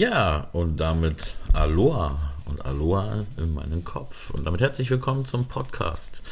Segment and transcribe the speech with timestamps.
[0.00, 4.30] Ja, und damit Aloha und Aloha in meinen Kopf.
[4.30, 6.22] Und damit herzlich willkommen zum Podcast.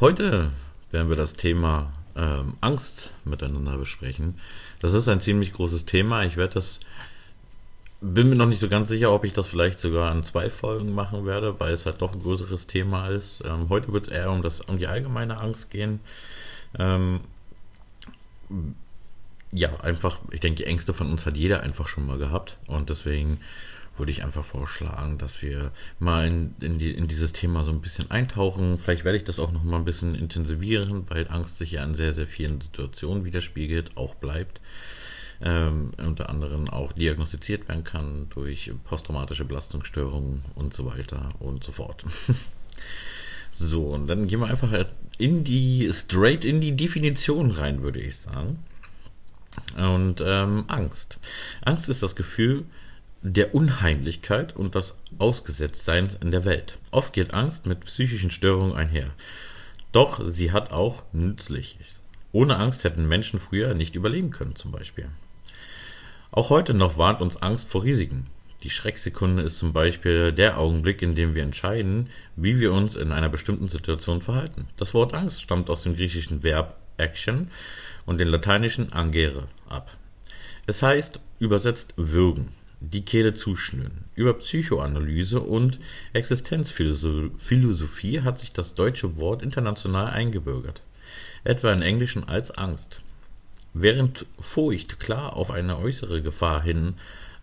[0.00, 0.50] Heute
[0.90, 4.38] werden wir das Thema ähm, Angst miteinander besprechen.
[4.82, 6.24] Das ist ein ziemlich großes Thema.
[6.24, 6.80] Ich werde das,
[8.02, 10.94] bin mir noch nicht so ganz sicher, ob ich das vielleicht sogar in zwei Folgen
[10.94, 13.42] machen werde, weil es halt doch ein größeres Thema ist.
[13.46, 16.00] Ähm, heute wird es eher um, das, um die allgemeine Angst gehen.
[16.78, 17.20] Ähm,
[19.56, 22.58] ja, einfach, ich denke, die Ängste von uns hat jeder einfach schon mal gehabt.
[22.66, 23.40] Und deswegen
[23.96, 27.80] würde ich einfach vorschlagen, dass wir mal in, in, die, in dieses Thema so ein
[27.80, 28.78] bisschen eintauchen.
[28.78, 31.94] Vielleicht werde ich das auch noch mal ein bisschen intensivieren, weil Angst sich ja in
[31.94, 34.60] sehr, sehr vielen Situationen widerspiegelt, auch bleibt.
[35.40, 41.72] Ähm, unter anderem auch diagnostiziert werden kann durch posttraumatische Belastungsstörungen und so weiter und so
[41.72, 42.04] fort.
[43.52, 44.86] so, und dann gehen wir einfach
[45.18, 48.58] in die, straight in die Definition rein, würde ich sagen.
[49.76, 51.18] Und ähm, Angst.
[51.64, 52.64] Angst ist das Gefühl
[53.22, 56.78] der Unheimlichkeit und das Ausgesetztseins in der Welt.
[56.90, 59.10] Oft geht Angst mit psychischen Störungen einher.
[59.92, 62.02] Doch sie hat auch Nützliches.
[62.32, 65.08] Ohne Angst hätten Menschen früher nicht überleben können, zum Beispiel.
[66.30, 68.26] Auch heute noch warnt uns Angst vor Risiken.
[68.62, 73.12] Die Schrecksekunde ist zum Beispiel der Augenblick, in dem wir entscheiden, wie wir uns in
[73.12, 74.66] einer bestimmten Situation verhalten.
[74.76, 77.50] Das Wort Angst stammt aus dem griechischen Verb action
[78.04, 79.96] und den lateinischen angere ab.
[80.66, 82.48] Es heißt übersetzt würgen,
[82.80, 84.04] die Kehle zuschnüren.
[84.14, 85.80] Über Psychoanalyse und
[86.12, 90.82] Existenzphilosophie hat sich das deutsche Wort international eingebürgert,
[91.44, 93.00] etwa in Englischen als Angst.
[93.74, 96.94] Während Furcht klar auf eine äußere Gefahr hin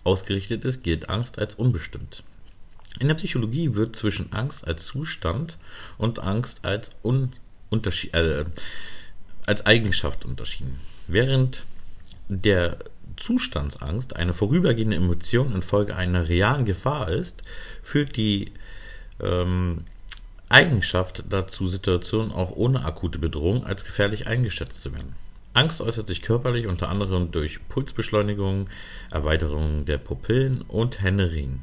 [0.04, 2.24] ausgerichtet ist, gilt Angst als unbestimmt.
[3.00, 5.58] In der Psychologie wird zwischen Angst als Zustand
[5.98, 6.92] und Angst als,
[7.70, 8.46] Unterschied, äh,
[9.46, 10.80] als Eigenschaft unterschieden.
[11.08, 11.66] Während
[12.30, 12.78] der
[13.18, 17.44] Zustandsangst eine vorübergehende Emotion infolge einer realen Gefahr ist,
[17.82, 18.52] führt die
[19.22, 19.84] ähm,
[20.50, 25.16] Eigenschaft dazu, Situationen auch ohne akute Bedrohung als gefährlich eingeschätzt zu werden.
[25.54, 28.70] Angst äußert sich körperlich unter anderem durch Pulsbeschleunigung,
[29.12, 31.62] Erweiterung der Pupillen und Händering.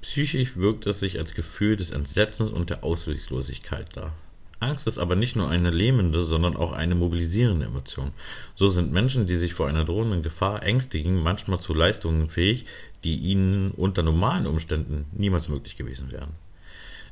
[0.00, 4.12] Psychisch wirkt es sich als Gefühl des Entsetzens und der Ausweglosigkeit dar.
[4.58, 8.12] Angst ist aber nicht nur eine lähmende, sondern auch eine mobilisierende Emotion.
[8.54, 12.64] So sind Menschen, die sich vor einer drohenden Gefahr ängstigen, manchmal zu Leistungen fähig,
[13.04, 16.30] die ihnen unter normalen Umständen niemals möglich gewesen wären.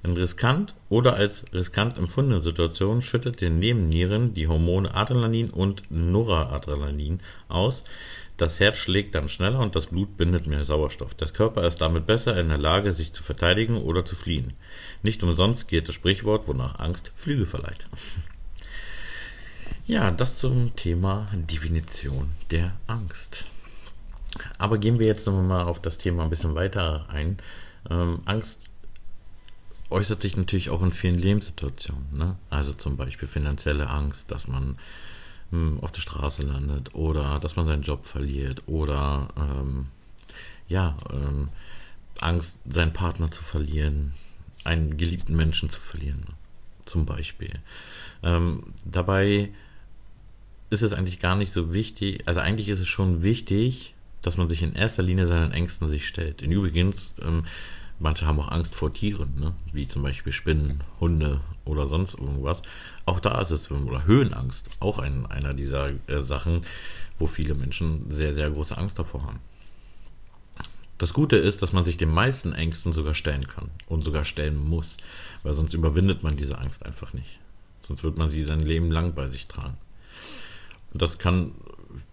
[0.02, 7.20] In riskant oder als riskant empfundenen Situationen schüttet den Nebennieren die Hormone Adrenalin und Noradrenalin
[7.48, 7.84] aus,
[8.36, 11.14] das Herz schlägt dann schneller und das Blut bindet mehr Sauerstoff.
[11.14, 14.54] Der Körper ist damit besser in der Lage, sich zu verteidigen oder zu fliehen.
[15.02, 17.86] Nicht umsonst gilt das Sprichwort, wonach Angst Flüge verleiht.
[19.86, 23.44] Ja, das zum Thema Definition der Angst.
[24.58, 27.36] Aber gehen wir jetzt nochmal auf das Thema ein bisschen weiter ein.
[27.90, 28.60] Ähm, Angst
[29.90, 32.06] äußert sich natürlich auch in vielen Lebenssituationen.
[32.16, 32.36] Ne?
[32.50, 34.76] Also zum Beispiel finanzielle Angst, dass man
[35.80, 39.86] auf der Straße landet oder dass man seinen Job verliert oder ähm,
[40.68, 41.48] ja, ähm,
[42.20, 44.14] Angst, seinen Partner zu verlieren,
[44.64, 46.24] einen geliebten Menschen zu verlieren,
[46.84, 47.52] zum Beispiel.
[48.22, 49.50] Ähm, dabei
[50.70, 54.48] ist es eigentlich gar nicht so wichtig, also eigentlich ist es schon wichtig, dass man
[54.48, 56.40] sich in erster Linie seinen Ängsten sich stellt.
[56.40, 57.44] In übrigens, ähm,
[58.04, 59.54] Manche haben auch Angst vor Tieren, ne?
[59.72, 62.60] wie zum Beispiel Spinnen, Hunde oder sonst irgendwas.
[63.06, 66.66] Auch da ist es, oder Höhenangst, auch ein, einer dieser äh, Sachen,
[67.18, 69.40] wo viele Menschen sehr, sehr große Angst davor haben.
[70.98, 74.58] Das Gute ist, dass man sich den meisten Ängsten sogar stellen kann und sogar stellen
[74.58, 74.98] muss,
[75.42, 77.40] weil sonst überwindet man diese Angst einfach nicht.
[77.80, 79.78] Sonst wird man sie sein Leben lang bei sich tragen.
[80.92, 81.52] Und das kann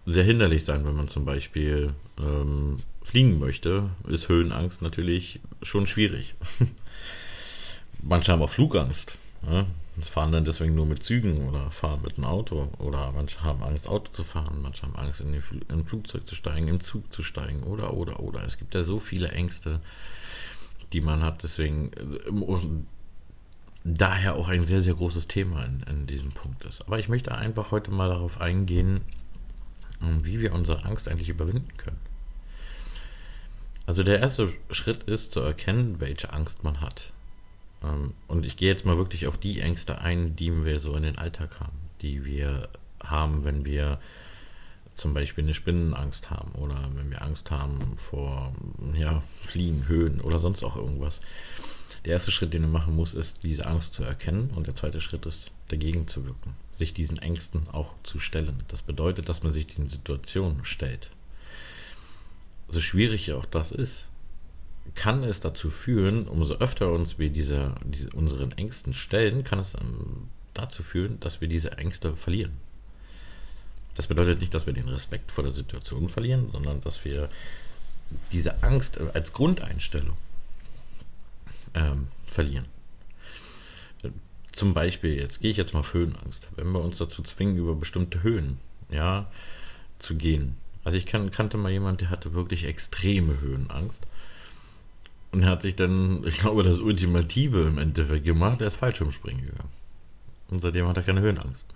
[0.06, 6.34] sehr hinderlich sein, wenn man zum Beispiel ähm, fliegen möchte, ist Höhenangst natürlich schon schwierig.
[8.02, 9.18] manche haben auch Flugangst.
[9.50, 9.66] Ja?
[10.00, 12.68] Fahren dann deswegen nur mit Zügen oder fahren mit einem Auto.
[12.78, 14.62] Oder manche haben Angst, Auto zu fahren.
[14.62, 15.34] Manche haben Angst, in,
[15.68, 17.62] ein Flugzeug zu steigen, im Zug zu steigen.
[17.64, 18.42] Oder, oder, oder.
[18.44, 19.80] Es gibt ja so viele Ängste,
[20.92, 21.42] die man hat.
[21.42, 22.58] Deswegen äh,
[23.84, 26.82] daher auch ein sehr, sehr großes Thema in, in diesem Punkt ist.
[26.82, 29.02] Aber ich möchte einfach heute mal darauf eingehen,
[30.22, 32.00] wie wir unsere Angst eigentlich überwinden können.
[33.86, 37.12] Also der erste Schritt ist zu erkennen, welche Angst man hat.
[37.82, 41.02] Ähm, und ich gehe jetzt mal wirklich auf die Ängste ein, die wir so in
[41.02, 42.68] den Alltag haben, die wir
[43.02, 43.98] haben, wenn wir
[44.94, 48.54] zum Beispiel eine Spinnenangst haben oder wenn wir Angst haben vor
[48.94, 51.20] ja, Fliehen, Höhen oder sonst auch irgendwas.
[52.04, 55.00] Der erste Schritt, den man machen muss, ist, diese Angst zu erkennen und der zweite
[55.00, 58.62] Schritt ist, dagegen zu wirken, sich diesen Ängsten auch zu stellen.
[58.68, 61.10] Das bedeutet, dass man sich den Situationen stellt
[62.72, 64.06] so schwierig auch das ist,
[64.94, 69.76] kann es dazu führen, umso öfter uns wir diese, diese unseren Ängsten stellen, kann es
[70.54, 72.52] dazu führen, dass wir diese Ängste verlieren.
[73.94, 77.28] Das bedeutet nicht, dass wir den Respekt vor der Situation verlieren, sondern dass wir
[78.32, 80.16] diese Angst als Grundeinstellung
[81.74, 82.64] ähm, verlieren.
[84.52, 86.50] Zum Beispiel, jetzt gehe ich jetzt mal auf Höhenangst.
[86.56, 88.58] Wenn wir uns dazu zwingen, über bestimmte Höhen
[88.90, 89.26] ja,
[89.98, 90.56] zu gehen.
[90.84, 94.06] Also ich kan kannte mal jemanden, der hatte wirklich extreme Höhenangst.
[95.32, 99.44] Und er hat sich dann, ich glaube, das Ultimative im Endeffekt gemacht, er ist Fallschirmspringen
[99.44, 99.70] gegangen.
[100.50, 101.66] Und seitdem hat er keine Höhenangst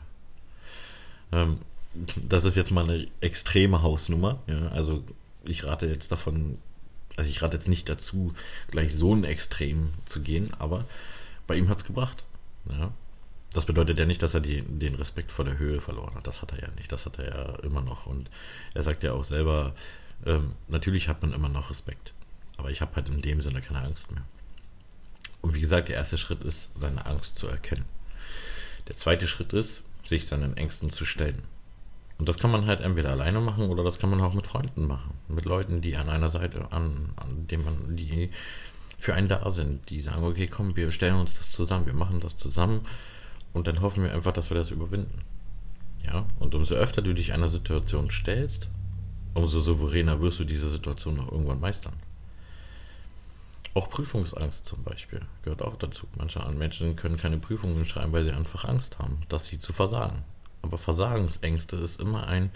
[1.32, 1.43] mehr.
[1.43, 1.58] Ähm,
[2.28, 4.38] das ist jetzt mal eine extreme Hausnummer.
[4.46, 4.69] Ja?
[4.69, 5.02] Also
[5.44, 6.58] ich rate jetzt davon,
[7.17, 8.34] also ich rate jetzt nicht dazu,
[8.70, 10.84] gleich so ein Extrem zu gehen, aber
[11.46, 12.25] bei ihm hat es gebracht.
[12.70, 12.92] Ja?
[13.52, 16.26] Das bedeutet ja nicht, dass er die, den Respekt vor der Höhe verloren hat.
[16.26, 16.92] Das hat er ja nicht.
[16.92, 18.06] Das hat er ja immer noch.
[18.06, 18.28] Und
[18.74, 19.74] er sagt ja auch selber,
[20.24, 22.12] ähm, natürlich hat man immer noch Respekt.
[22.56, 24.24] Aber ich habe halt in dem Sinne keine Angst mehr.
[25.40, 27.84] Und wie gesagt, der erste Schritt ist, seine Angst zu erkennen.
[28.88, 31.42] Der zweite Schritt ist, sich seinen Ängsten zu stellen.
[32.18, 34.86] Und das kann man halt entweder alleine machen oder das kann man auch mit Freunden
[34.86, 35.12] machen.
[35.28, 38.30] Mit Leuten, die an einer Seite, an, an dem man, die
[38.98, 42.20] für einen da sind, die sagen, okay, komm, wir stellen uns das zusammen, wir machen
[42.20, 42.81] das zusammen
[43.52, 45.22] und dann hoffen wir einfach, dass wir das überwinden.
[46.04, 48.69] Ja, und umso öfter du dich einer Situation stellst,
[49.34, 51.94] umso souveräner wirst du diese Situation noch irgendwann meistern.
[53.75, 56.06] Auch Prüfungsangst zum Beispiel gehört auch dazu.
[56.16, 60.25] Manche Menschen können keine Prüfungen schreiben, weil sie einfach Angst haben, dass sie zu versagen.
[60.62, 62.50] Aber Versagensängste ist immer ein.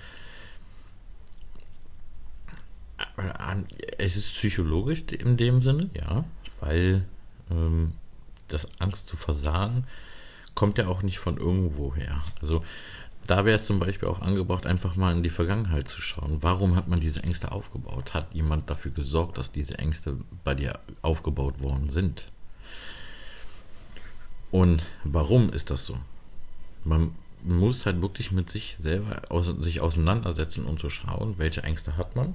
[3.99, 6.25] Es ist psychologisch in dem Sinne, ja,
[6.61, 7.05] weil
[7.51, 7.93] ähm,
[8.49, 9.85] das Angst zu versagen
[10.55, 12.23] kommt ja auch nicht von irgendwo her.
[12.41, 12.63] Also
[13.27, 16.39] da wäre es zum Beispiel auch angebracht, einfach mal in die Vergangenheit zu schauen.
[16.41, 18.15] Warum hat man diese Ängste aufgebaut?
[18.15, 22.27] Hat jemand dafür gesorgt, dass diese Ängste bei dir aufgebaut worden sind?
[24.51, 25.97] Und warum ist das so?
[26.83, 31.97] Man muss halt wirklich mit sich selber aus, sich auseinandersetzen und zu schauen, welche Ängste
[31.97, 32.35] hat man,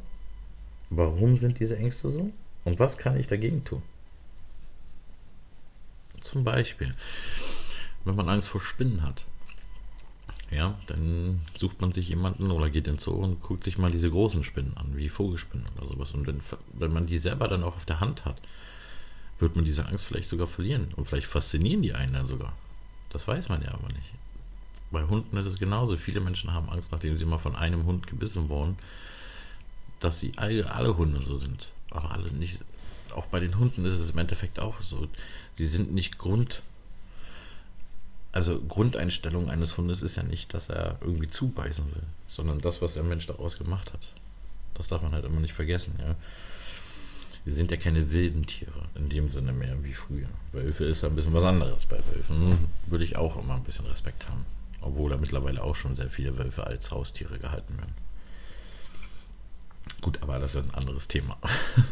[0.89, 2.31] warum sind diese Ängste so
[2.63, 3.81] und was kann ich dagegen tun.
[6.21, 6.93] Zum Beispiel,
[8.03, 9.25] wenn man Angst vor Spinnen hat,
[10.51, 14.09] ja, dann sucht man sich jemanden oder geht ins Zoo und guckt sich mal diese
[14.09, 16.13] großen Spinnen an, wie Vogelspinnen oder sowas.
[16.13, 16.39] Und wenn,
[16.73, 18.37] wenn man die selber dann auch auf der Hand hat,
[19.39, 20.93] wird man diese Angst vielleicht sogar verlieren.
[20.95, 22.53] Und vielleicht faszinieren die einen dann sogar.
[23.09, 24.13] Das weiß man ja aber nicht.
[24.91, 25.97] Bei Hunden ist es genauso.
[25.97, 28.77] Viele Menschen haben Angst, nachdem sie mal von einem Hund gebissen wurden,
[29.99, 31.71] dass sie alle, alle Hunde so sind.
[31.91, 32.63] Aber alle nicht.
[33.13, 35.07] Auch bei den Hunden ist es im Endeffekt auch so.
[35.53, 36.61] Sie sind nicht Grund
[38.35, 42.95] also Grundeinstellung eines Hundes ist ja nicht, dass er irgendwie zubeißen will, sondern das, was
[42.95, 44.11] der Mensch daraus gemacht hat.
[44.73, 46.15] Das darf man halt immer nicht vergessen, ja.
[47.45, 50.27] Wir sind ja keine wilden Tiere in dem Sinne mehr wie früher.
[50.51, 51.85] Wölfe ist ja ein bisschen was anderes.
[51.85, 52.57] Bei Wölfen
[52.87, 54.45] würde ich auch immer ein bisschen Respekt haben.
[54.81, 57.93] Obwohl da mittlerweile auch schon sehr viele Wölfe als Haustiere gehalten werden.
[60.05, 61.35] Gut, aber das ist ein anderes Thema.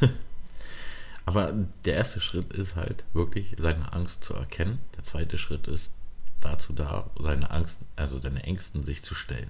[1.25, 1.51] aber
[1.83, 4.77] der erste Schritt ist halt wirklich seine Angst zu erkennen.
[4.95, 5.91] Der zweite Schritt ist
[6.39, 9.49] dazu da, seine Angst, also seine Ängsten sich zu stellen.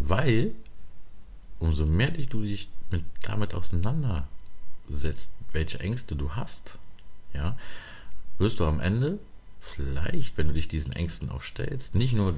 [0.00, 0.50] Weil,
[1.60, 6.76] umso mehr dich du dich mit, damit auseinandersetzt, welche Ängste du hast,
[7.34, 7.56] ja,
[8.38, 9.20] wirst du am Ende
[9.60, 12.34] vielleicht, wenn du dich diesen Ängsten auch stellst, nicht nur,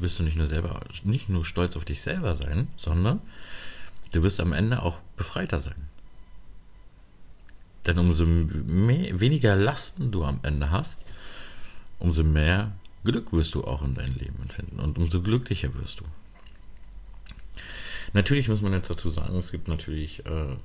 [0.00, 3.20] wirst du nicht nur selber, nicht nur stolz auf dich selber sein, sondern
[4.16, 5.88] du wirst am Ende auch befreiter sein.
[7.86, 11.00] Denn umso mehr, weniger Lasten du am Ende hast,
[11.98, 12.72] umso mehr
[13.04, 16.04] Glück wirst du auch in deinem Leben empfinden und umso glücklicher wirst du.
[18.12, 20.56] Natürlich muss man jetzt dazu sagen, es gibt natürlich äh,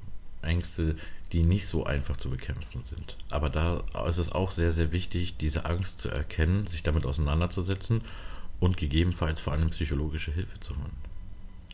[0.41, 0.95] Ängste,
[1.31, 3.17] die nicht so einfach zu bekämpfen sind.
[3.29, 8.01] Aber da ist es auch sehr, sehr wichtig, diese Angst zu erkennen, sich damit auseinanderzusetzen
[8.59, 11.10] und gegebenenfalls vor allem psychologische Hilfe zu holen.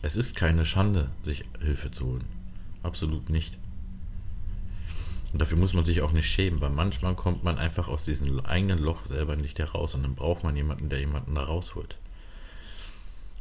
[0.00, 2.24] Es ist keine Schande, sich Hilfe zu holen.
[2.84, 3.58] Absolut nicht.
[5.32, 8.38] Und dafür muss man sich auch nicht schämen, weil manchmal kommt man einfach aus diesem
[8.46, 11.96] eigenen Loch selber nicht heraus und dann braucht man jemanden, der jemanden da rausholt.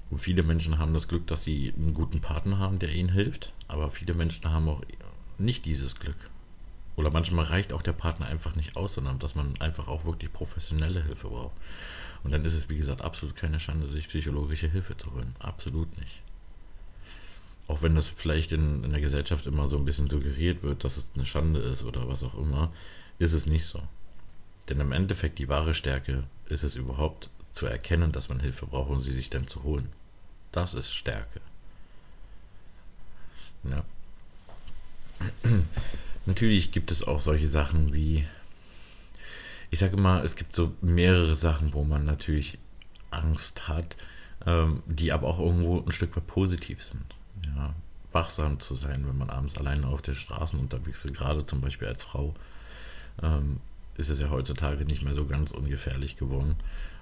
[0.09, 3.53] Und viele Menschen haben das Glück, dass sie einen guten Partner haben, der ihnen hilft,
[3.67, 4.81] aber viele Menschen haben auch
[5.37, 6.17] nicht dieses Glück.
[6.95, 10.33] Oder manchmal reicht auch der Partner einfach nicht aus, sondern dass man einfach auch wirklich
[10.33, 11.55] professionelle Hilfe braucht.
[12.23, 15.35] Und dann ist es, wie gesagt, absolut keine Schande, sich psychologische Hilfe zu holen.
[15.37, 16.23] Absolut nicht
[17.67, 20.97] auch wenn das vielleicht in, in der Gesellschaft immer so ein bisschen suggeriert wird, dass
[20.97, 22.71] es eine Schande ist oder was auch immer,
[23.19, 23.81] ist es nicht so.
[24.69, 28.89] Denn im Endeffekt die wahre Stärke ist es überhaupt zu erkennen, dass man Hilfe braucht
[28.89, 29.89] und sie sich dann zu holen.
[30.51, 31.41] Das ist Stärke.
[33.63, 33.83] Ja.
[36.25, 38.25] Natürlich gibt es auch solche Sachen wie,
[39.71, 42.59] ich sage immer, es gibt so mehrere Sachen, wo man natürlich
[43.11, 43.97] Angst hat,
[44.45, 47.15] ähm, die aber auch irgendwo ein Stück weit positiv sind.
[47.57, 47.73] Ja,
[48.11, 51.87] wachsam zu sein, wenn man abends alleine auf den Straßen unterwegs ist, gerade zum Beispiel
[51.87, 52.35] als Frau,
[53.21, 53.57] ähm,
[53.97, 56.55] ist es ja heutzutage nicht mehr so ganz ungefährlich geworden.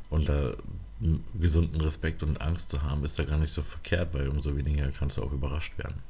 [0.10, 0.54] Und da
[1.40, 4.90] gesunden Respekt und Angst zu haben, ist da gar nicht so verkehrt, weil umso weniger
[4.92, 6.02] kannst du auch überrascht werden.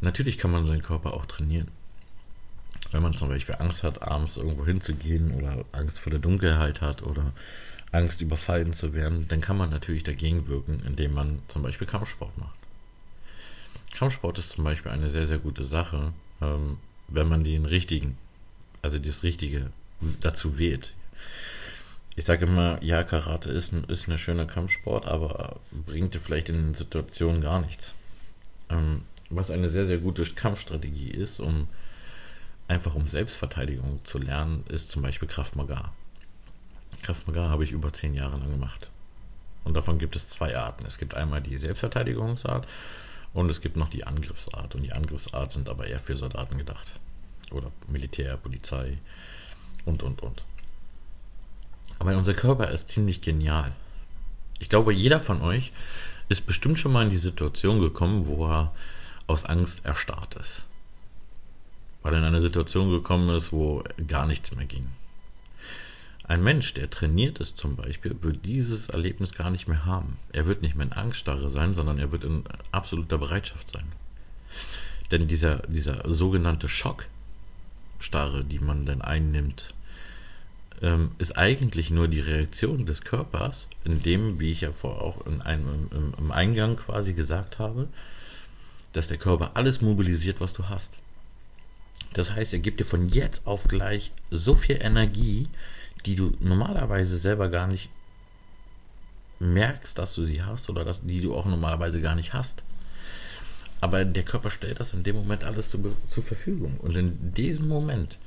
[0.00, 1.68] Natürlich kann man seinen Körper auch trainieren.
[2.90, 7.02] Wenn man zum Beispiel Angst hat, abends irgendwo hinzugehen oder Angst vor der Dunkelheit hat
[7.02, 7.32] oder
[7.92, 12.36] Angst überfallen zu werden, dann kann man natürlich dagegen wirken, indem man zum Beispiel Kampfsport
[12.38, 12.59] macht.
[13.92, 16.78] Kampfsport ist zum Beispiel eine sehr, sehr gute Sache, ähm,
[17.08, 18.16] wenn man den richtigen,
[18.82, 19.70] also das Richtige
[20.20, 20.94] dazu wählt.
[22.16, 26.48] Ich sage immer, ja, Karate ist, ein, ist eine schöne Kampfsport, aber bringt dir vielleicht
[26.48, 27.94] in Situationen gar nichts.
[28.68, 31.68] Ähm, was eine sehr, sehr gute Kampfstrategie ist, um
[32.68, 35.92] einfach um Selbstverteidigung zu lernen, ist zum Beispiel Kraft Maga.
[37.02, 38.90] Kraft Maga habe ich über zehn Jahre lang gemacht.
[39.64, 40.84] Und davon gibt es zwei Arten.
[40.86, 42.66] Es gibt einmal die Selbstverteidigungsart
[43.32, 44.74] und es gibt noch die Angriffsart.
[44.74, 46.98] Und die Angriffsart sind aber eher für Soldaten gedacht.
[47.52, 48.98] Oder Militär, Polizei
[49.84, 50.44] und, und, und.
[51.98, 53.72] Aber unser Körper ist ziemlich genial.
[54.58, 55.72] Ich glaube, jeder von euch
[56.28, 58.72] ist bestimmt schon mal in die Situation gekommen, wo er
[59.26, 60.64] aus Angst erstarrt ist.
[62.02, 64.88] Weil er in eine Situation gekommen ist, wo gar nichts mehr ging.
[66.30, 70.16] Ein Mensch, der trainiert ist zum Beispiel, wird dieses Erlebnis gar nicht mehr haben.
[70.32, 73.90] Er wird nicht mehr in Angststarre sein, sondern er wird in absoluter Bereitschaft sein.
[75.10, 79.74] Denn dieser, dieser sogenannte Schockstarre, die man dann einnimmt,
[80.82, 85.26] ähm, ist eigentlich nur die Reaktion des Körpers, in dem, wie ich ja vor auch
[85.26, 87.88] in einem, im, im Eingang quasi gesagt habe,
[88.92, 90.96] dass der Körper alles mobilisiert, was du hast.
[92.12, 95.48] Das heißt, er gibt dir von jetzt auf gleich so viel Energie,
[96.02, 97.88] die du normalerweise selber gar nicht
[99.38, 102.62] merkst, dass du sie hast oder dass, die du auch normalerweise gar nicht hast.
[103.80, 106.76] Aber der Körper stellt das in dem Moment alles zu, zur Verfügung.
[106.80, 108.18] Und in diesem Moment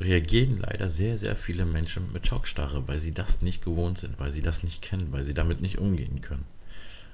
[0.00, 4.32] reagieren leider sehr, sehr viele Menschen mit Schockstarre, weil sie das nicht gewohnt sind, weil
[4.32, 6.44] sie das nicht kennen, weil sie damit nicht umgehen können.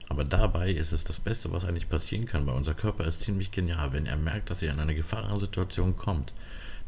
[0.08, 3.50] Aber dabei ist es das Beste, was eigentlich passieren kann, weil unser Körper ist ziemlich
[3.50, 3.92] genial.
[3.92, 6.32] Wenn er merkt, dass er in eine Gefahrensituation kommt,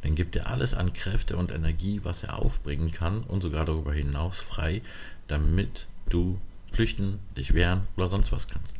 [0.02, 3.92] dann gibt er alles an Kräfte und Energie, was er aufbringen kann und sogar darüber
[3.92, 4.82] hinaus frei,
[5.26, 6.38] damit du
[6.72, 8.76] flüchten, dich wehren oder sonst was kannst.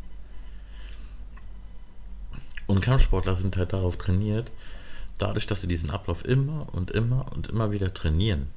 [2.66, 4.50] Und Kampfsportler sind halt darauf trainiert,
[5.16, 8.48] dadurch, dass sie diesen Ablauf immer und immer und immer wieder trainieren,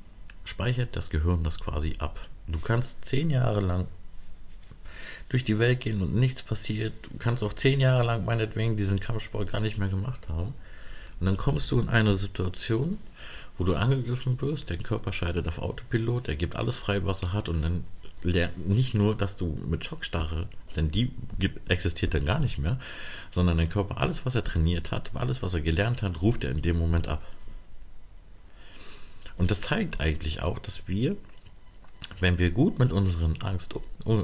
[0.43, 2.19] speichert das Gehirn das quasi ab.
[2.47, 3.87] Du kannst zehn Jahre lang
[5.29, 6.93] durch die Welt gehen und nichts passiert.
[7.03, 10.53] Du kannst auch zehn Jahre lang meinetwegen diesen Kampfsport gar nicht mehr gemacht haben.
[11.21, 12.97] Und dann kommst du in eine Situation,
[13.59, 17.31] wo du angegriffen wirst, dein Körper scheidet auf Autopilot, er gibt alles frei, was er
[17.31, 17.83] hat und dann
[18.23, 21.11] lernt nicht nur, dass du mit Schockstarre, denn die
[21.67, 22.79] existiert dann gar nicht mehr,
[23.29, 26.49] sondern dein Körper, alles, was er trainiert hat, alles, was er gelernt hat, ruft er
[26.49, 27.21] in dem Moment ab.
[29.37, 31.15] Und das zeigt eigentlich auch, dass wir,
[32.19, 33.75] wenn wir gut mit unseren Angst,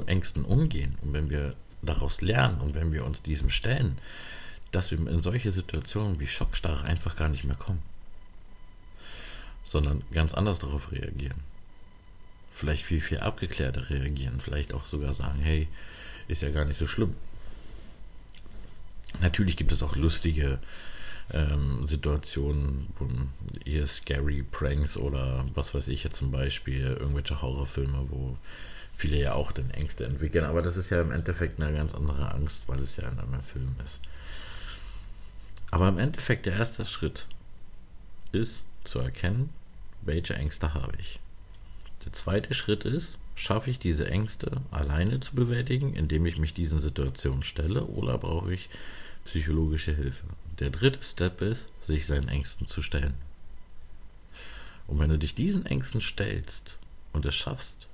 [0.06, 3.98] Ängsten umgehen und wenn wir daraus lernen und wenn wir uns diesem stellen,
[4.70, 7.82] dass wir in solche Situationen wie Schockstarre einfach gar nicht mehr kommen,
[9.62, 11.40] sondern ganz anders darauf reagieren.
[12.52, 15.68] Vielleicht viel, viel abgeklärter reagieren, vielleicht auch sogar sagen, hey,
[16.26, 17.14] ist ja gar nicht so schlimm.
[19.20, 20.58] Natürlich gibt es auch lustige
[21.32, 23.08] ähm, Situationen, wo
[23.64, 28.36] ihr scary Pranks oder was weiß ich jetzt zum Beispiel, irgendwelche Horrorfilme, wo
[28.96, 32.32] viele ja auch dann Ängste entwickeln, aber das ist ja im Endeffekt eine ganz andere
[32.34, 34.00] Angst, weil es ja in einem Film ist.
[35.70, 37.26] Aber im Endeffekt der erste Schritt
[38.32, 39.50] ist zu erkennen,
[40.02, 41.20] welche Ängste habe ich.
[42.04, 46.80] Der zweite Schritt ist, schaffe ich diese Ängste alleine zu bewältigen, indem ich mich diesen
[46.80, 48.68] Situationen stelle oder brauche ich
[49.24, 50.24] psychologische Hilfe.
[50.58, 53.14] Der dritte Step ist, sich seinen Ängsten zu stellen.
[54.86, 56.78] Und wenn du dich diesen Ängsten stellst
[57.12, 57.86] und es schaffst,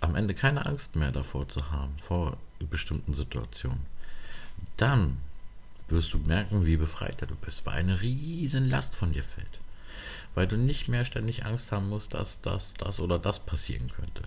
[0.00, 3.86] am Ende keine Angst mehr davor zu haben, vor bestimmten Situationen,
[4.76, 5.18] dann
[5.88, 9.60] wirst du merken, wie befreiter du bist, weil eine riesen Last von dir fällt.
[10.34, 14.22] Weil du nicht mehr ständig Angst haben musst, dass das, das oder das passieren könnte.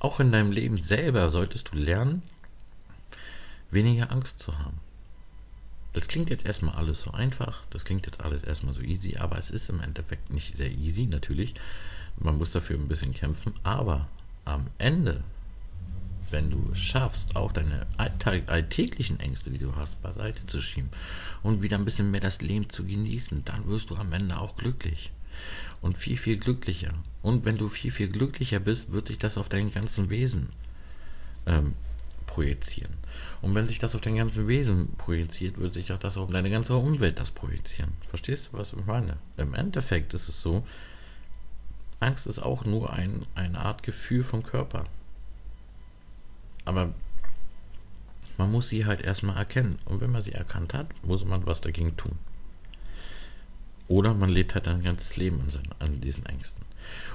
[0.00, 2.22] Auch in deinem Leben selber solltest du lernen,
[3.70, 4.80] weniger Angst zu haben.
[5.92, 9.36] Das klingt jetzt erstmal alles so einfach, das klingt jetzt alles erstmal so easy, aber
[9.38, 11.54] es ist im Endeffekt nicht sehr easy, natürlich.
[12.18, 14.08] Man muss dafür ein bisschen kämpfen, aber
[14.44, 15.22] am Ende
[16.32, 20.90] wenn du es schaffst, auch deine alltäglichen Ängste, die du hast, beiseite zu schieben
[21.42, 24.56] und wieder ein bisschen mehr das Leben zu genießen, dann wirst du am Ende auch
[24.56, 25.12] glücklich.
[25.80, 26.94] Und viel, viel glücklicher.
[27.22, 30.48] Und wenn du viel, viel glücklicher bist, wird sich das auf dein ganzen Wesen
[31.46, 31.74] ähm,
[32.26, 32.94] projizieren.
[33.40, 36.50] Und wenn sich das auf dein ganzes Wesen projiziert, wird sich auch das auf deine
[36.50, 37.92] ganze Umwelt das projizieren.
[38.08, 39.16] Verstehst du, was ich meine?
[39.36, 40.64] Im Endeffekt ist es so,
[42.00, 44.86] Angst ist auch nur ein, eine Art Gefühl vom Körper.
[46.64, 46.92] Aber
[48.38, 49.78] man muss sie halt erstmal erkennen.
[49.84, 52.18] Und wenn man sie erkannt hat, muss man was dagegen tun.
[53.88, 56.64] Oder man lebt halt ein ganzes Leben an, seinen, an diesen Ängsten.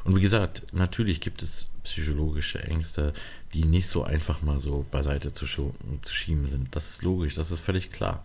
[0.03, 3.13] Und wie gesagt, natürlich gibt es psychologische Ängste,
[3.53, 5.73] die nicht so einfach mal so beiseite zu, zu
[6.13, 6.75] schieben sind.
[6.75, 8.23] Das ist logisch, das ist völlig klar.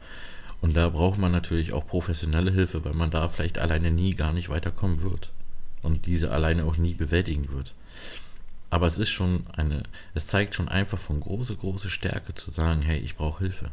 [0.60, 4.32] Und da braucht man natürlich auch professionelle Hilfe, weil man da vielleicht alleine nie gar
[4.32, 5.32] nicht weiterkommen wird.
[5.82, 7.74] Und diese alleine auch nie bewältigen wird.
[8.72, 9.82] Aber es ist schon eine,
[10.14, 13.70] es zeigt schon einfach von große, große Stärke zu sagen, hey, ich brauche Hilfe.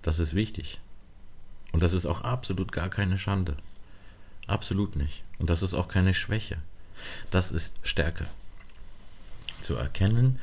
[0.00, 0.78] Das ist wichtig.
[1.72, 3.56] Und das ist auch absolut gar keine Schande.
[4.46, 5.24] Absolut nicht.
[5.40, 6.58] Und das ist auch keine Schwäche.
[7.32, 8.26] Das ist Stärke.
[9.60, 10.38] Zu erkennen,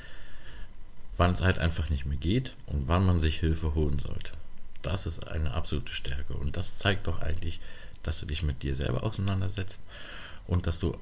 [1.16, 4.34] wann es halt einfach nicht mehr geht und wann man sich Hilfe holen sollte.
[4.82, 6.34] Das ist eine absolute Stärke.
[6.34, 7.62] Und das zeigt doch eigentlich,
[8.04, 9.84] dass du dich mit dir selber auseinandersetzt
[10.48, 10.98] und dass du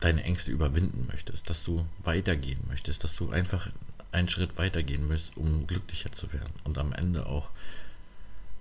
[0.00, 3.70] deine Ängste überwinden möchtest, dass du weitergehen möchtest, dass du einfach
[4.12, 7.50] einen Schritt weitergehen müsst, um glücklicher zu werden und am Ende auch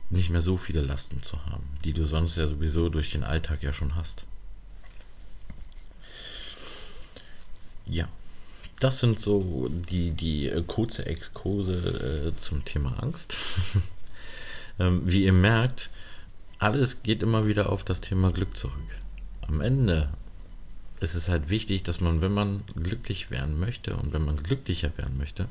[0.10, 3.64] nicht mehr so viele Lasten zu haben, die du sonst ja sowieso durch den Alltag
[3.64, 4.26] ja schon hast.
[7.90, 8.08] Ja,
[8.80, 13.38] das sind so die, die äh, kurze Exkurse äh, zum Thema Angst.
[14.80, 15.90] ähm, wie ihr merkt,
[16.60, 18.76] alles geht immer wieder auf das Thema Glück zurück.
[19.42, 20.10] Am Ende
[21.00, 24.96] ist es halt wichtig, dass man, wenn man glücklich werden möchte und wenn man glücklicher
[24.98, 25.48] werden möchte,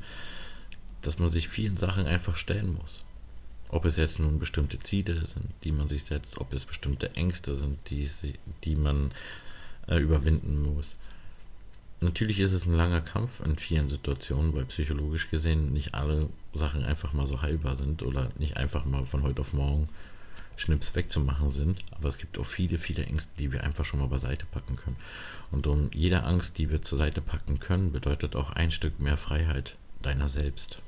[1.01, 3.05] dass man sich vielen Sachen einfach stellen muss.
[3.69, 7.57] Ob es jetzt nun bestimmte Ziele sind, die man sich setzt, ob es bestimmte Ängste
[7.57, 8.09] sind, die,
[8.63, 9.11] die man
[9.87, 10.95] äh, überwinden muss.
[11.99, 16.83] Natürlich ist es ein langer Kampf in vielen Situationen, weil psychologisch gesehen nicht alle Sachen
[16.83, 19.89] einfach mal so heilbar sind oder nicht einfach mal von heute auf morgen
[20.55, 21.83] Schnips wegzumachen sind.
[21.91, 24.97] Aber es gibt auch viele, viele Ängste, die wir einfach schon mal beiseite packen können.
[25.51, 29.17] Und um jede Angst, die wir zur Seite packen können, bedeutet auch ein Stück mehr
[29.17, 30.81] Freiheit deiner selbst.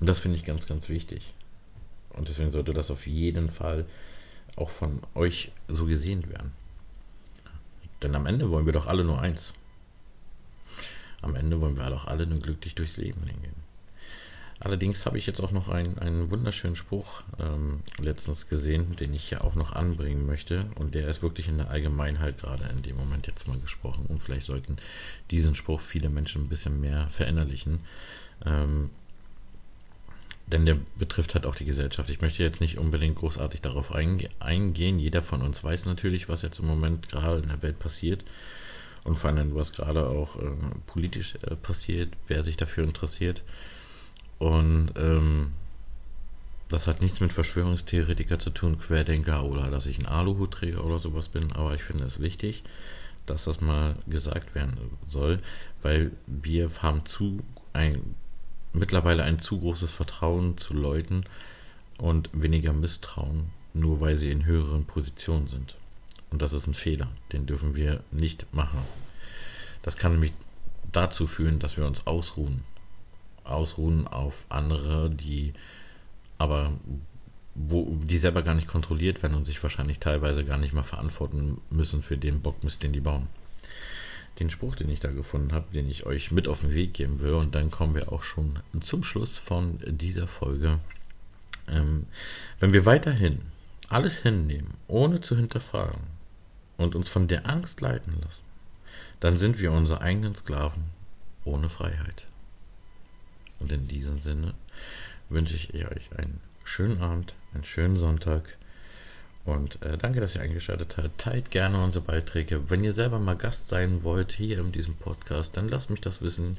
[0.00, 1.34] Und das finde ich ganz, ganz wichtig.
[2.10, 3.86] Und deswegen sollte das auf jeden Fall
[4.56, 6.52] auch von euch so gesehen werden.
[8.02, 9.54] Denn am Ende wollen wir doch alle nur eins.
[11.22, 13.63] Am Ende wollen wir doch alle nur glücklich durchs Leben hingehen.
[14.60, 19.30] Allerdings habe ich jetzt auch noch einen, einen wunderschönen Spruch ähm, letztens gesehen, den ich
[19.30, 20.66] ja auch noch anbringen möchte.
[20.76, 24.06] Und der ist wirklich in der Allgemeinheit gerade in dem Moment jetzt mal gesprochen.
[24.08, 24.76] Und vielleicht sollten
[25.30, 27.80] diesen Spruch viele Menschen ein bisschen mehr verinnerlichen.
[28.46, 28.90] Ähm,
[30.46, 32.10] denn der betrifft halt auch die Gesellschaft.
[32.10, 34.98] Ich möchte jetzt nicht unbedingt großartig darauf eingehen.
[34.98, 38.24] Jeder von uns weiß natürlich, was jetzt im Moment gerade in der Welt passiert.
[39.04, 40.50] Und vor allem, was gerade auch äh,
[40.86, 43.42] politisch äh, passiert, wer sich dafür interessiert.
[44.38, 45.52] Und ähm,
[46.68, 51.28] das hat nichts mit Verschwörungstheoretiker zu tun, Querdenker oder dass ich ein Aluhutträger oder sowas
[51.28, 51.52] bin.
[51.52, 52.64] Aber ich finde es wichtig,
[53.26, 55.40] dass das mal gesagt werden soll,
[55.82, 57.42] weil wir haben zu
[57.72, 58.14] ein
[58.72, 61.24] mittlerweile ein zu großes Vertrauen zu Leuten
[61.96, 65.76] und weniger Misstrauen, nur weil sie in höheren Positionen sind.
[66.30, 68.80] Und das ist ein Fehler, den dürfen wir nicht machen.
[69.82, 70.32] Das kann nämlich
[70.90, 72.62] dazu führen, dass wir uns ausruhen.
[73.44, 75.52] Ausruhen auf andere, die
[76.38, 76.72] aber
[77.54, 81.60] wo die selber gar nicht kontrolliert werden und sich wahrscheinlich teilweise gar nicht mal verantworten
[81.70, 83.28] müssen für den Bockmist, den die bauen
[84.38, 87.20] den Spruch, den ich da gefunden habe, den ich euch mit auf den Weg geben
[87.20, 87.34] will.
[87.34, 90.78] Und dann kommen wir auch schon zum Schluss von dieser Folge.
[91.68, 92.06] Ähm,
[92.60, 93.40] wenn wir weiterhin
[93.88, 96.02] alles hinnehmen, ohne zu hinterfragen
[96.76, 98.42] und uns von der Angst leiten lassen,
[99.20, 100.84] dann sind wir unsere eigenen Sklaven
[101.44, 102.26] ohne Freiheit.
[103.64, 104.52] Und in diesem Sinne
[105.30, 108.42] wünsche ich euch einen schönen Abend, einen schönen Sonntag
[109.46, 111.16] und äh, danke, dass ihr eingeschaltet habt.
[111.16, 112.68] Teilt gerne unsere Beiträge.
[112.68, 116.20] Wenn ihr selber mal Gast sein wollt hier in diesem Podcast, dann lasst mich das
[116.20, 116.58] wissen.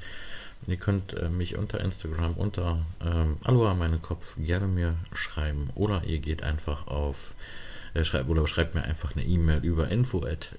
[0.66, 5.70] Ihr könnt äh, mich unter Instagram, unter ähm, Aloha meinen Kopf gerne mir schreiben.
[5.76, 7.36] Oder ihr geht einfach auf,
[7.94, 10.56] äh, schreibt, oder schreibt mir einfach eine E-Mail über info at.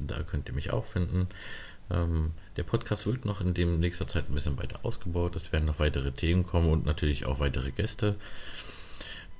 [0.00, 1.28] Da könnt ihr mich auch finden.
[1.90, 5.36] Ähm, der Podcast wird noch in dem nächster Zeit ein bisschen weiter ausgebaut.
[5.36, 8.16] Es werden noch weitere Themen kommen und natürlich auch weitere Gäste.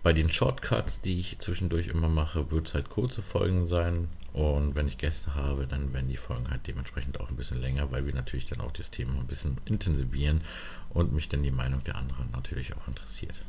[0.02, 4.08] Bei den Shortcuts, die ich zwischendurch immer mache, wird es halt kurze Folgen sein.
[4.34, 7.90] Und wenn ich Gäste habe, dann werden die Folgen halt dementsprechend auch ein bisschen länger,
[7.90, 10.42] weil wir natürlich dann auch das Thema ein bisschen intensivieren
[10.90, 13.40] und mich dann die Meinung der anderen natürlich auch interessiert.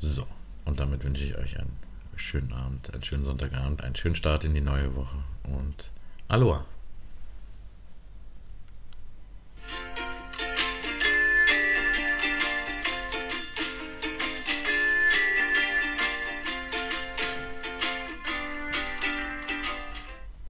[0.00, 0.26] So,
[0.64, 1.76] und damit wünsche ich euch einen
[2.16, 5.92] schönen Abend, einen schönen Sonntagabend, einen schönen Start in die neue Woche und
[6.28, 6.64] Aloha!
[9.70, 10.03] Bye.